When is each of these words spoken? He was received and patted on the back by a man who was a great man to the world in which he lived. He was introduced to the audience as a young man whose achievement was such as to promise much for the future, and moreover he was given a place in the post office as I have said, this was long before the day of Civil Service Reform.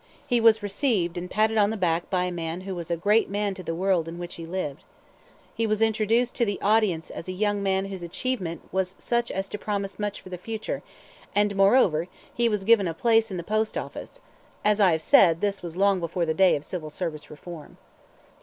He 0.25 0.41
was 0.41 0.63
received 0.63 1.15
and 1.15 1.29
patted 1.29 1.59
on 1.59 1.69
the 1.69 1.77
back 1.77 2.09
by 2.09 2.25
a 2.25 2.31
man 2.31 2.61
who 2.61 2.73
was 2.73 2.89
a 2.89 2.97
great 2.97 3.29
man 3.29 3.53
to 3.53 3.61
the 3.61 3.75
world 3.75 4.07
in 4.07 4.17
which 4.17 4.33
he 4.33 4.47
lived. 4.47 4.83
He 5.53 5.67
was 5.67 5.79
introduced 5.79 6.33
to 6.37 6.43
the 6.43 6.59
audience 6.59 7.11
as 7.11 7.27
a 7.27 7.31
young 7.33 7.61
man 7.61 7.85
whose 7.85 8.01
achievement 8.01 8.67
was 8.71 8.95
such 8.97 9.29
as 9.29 9.47
to 9.49 9.59
promise 9.59 9.99
much 9.99 10.19
for 10.19 10.29
the 10.29 10.39
future, 10.39 10.81
and 11.35 11.55
moreover 11.55 12.07
he 12.33 12.49
was 12.49 12.63
given 12.63 12.87
a 12.87 12.95
place 12.95 13.29
in 13.29 13.37
the 13.37 13.43
post 13.43 13.77
office 13.77 14.21
as 14.65 14.79
I 14.81 14.93
have 14.93 15.03
said, 15.03 15.39
this 15.39 15.61
was 15.61 15.77
long 15.77 15.99
before 15.99 16.25
the 16.25 16.33
day 16.33 16.55
of 16.55 16.65
Civil 16.65 16.89
Service 16.89 17.29
Reform. 17.29 17.77